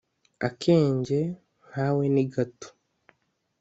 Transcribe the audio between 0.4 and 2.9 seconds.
akenge nkawe ni gato